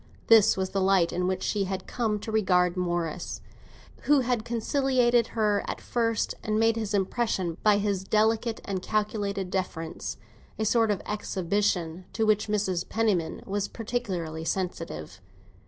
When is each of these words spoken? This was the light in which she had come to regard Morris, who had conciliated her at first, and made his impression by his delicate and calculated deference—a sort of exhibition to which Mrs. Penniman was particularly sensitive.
This 0.29 0.57
was 0.57 0.71
the 0.71 0.81
light 0.81 1.13
in 1.13 1.27
which 1.27 1.43
she 1.43 1.65
had 1.65 1.85
come 1.85 2.17
to 2.21 2.31
regard 2.31 2.75
Morris, 2.75 3.39
who 4.05 4.21
had 4.21 4.43
conciliated 4.43 5.27
her 5.37 5.63
at 5.67 5.79
first, 5.79 6.33
and 6.41 6.59
made 6.59 6.75
his 6.75 6.95
impression 6.95 7.57
by 7.61 7.77
his 7.77 8.03
delicate 8.03 8.61
and 8.65 8.81
calculated 8.81 9.51
deference—a 9.51 10.65
sort 10.65 10.89
of 10.89 11.03
exhibition 11.05 12.05
to 12.13 12.25
which 12.25 12.47
Mrs. 12.47 12.89
Penniman 12.89 13.43
was 13.45 13.67
particularly 13.67 14.43
sensitive. 14.43 15.21